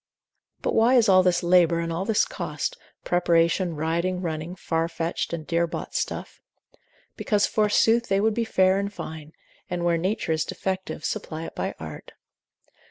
But 0.63 0.73
why 0.73 0.95
is 0.95 1.07
all 1.07 1.21
this 1.21 1.43
labour, 1.43 1.79
all 1.91 2.05
this 2.05 2.25
cost, 2.25 2.75
preparation, 3.05 3.75
riding, 3.75 4.19
running, 4.19 4.55
far 4.55 4.89
fetched, 4.89 5.31
and 5.31 5.45
dear 5.45 5.67
bought 5.67 5.93
stuff? 5.93 6.41
Because 7.15 7.45
forsooth 7.45 8.07
they 8.07 8.19
would 8.19 8.33
be 8.33 8.43
fair 8.43 8.79
and 8.79 8.91
fine, 8.91 9.31
and 9.69 9.85
where 9.85 9.99
nature, 9.99 10.31
is 10.31 10.43
defective, 10.43 11.05
supply 11.05 11.43
it 11.45 11.53
by 11.53 11.75
art. 11.79 12.13